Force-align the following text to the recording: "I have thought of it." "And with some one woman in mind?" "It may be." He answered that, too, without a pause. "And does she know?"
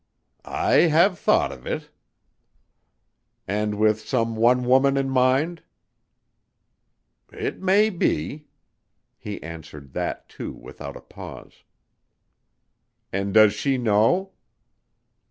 "I 0.43 0.87
have 0.89 1.19
thought 1.19 1.51
of 1.51 1.67
it." 1.67 1.91
"And 3.47 3.75
with 3.77 3.99
some 3.99 4.35
one 4.35 4.63
woman 4.65 4.97
in 4.97 5.09
mind?" 5.11 5.61
"It 7.31 7.61
may 7.61 7.91
be." 7.91 8.47
He 9.19 9.43
answered 9.43 9.93
that, 9.93 10.27
too, 10.27 10.53
without 10.53 10.97
a 10.97 11.01
pause. 11.01 11.61
"And 13.13 13.31
does 13.31 13.53
she 13.53 13.77
know?" 13.77 14.31